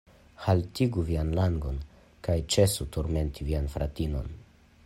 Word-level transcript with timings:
Haltigu 0.45 1.03
vian 1.09 1.29
langon 1.39 1.77
kaj 2.29 2.39
ĉesu 2.57 2.91
turmenti 2.97 3.49
vian 3.51 3.73
fratinon. 3.75 4.37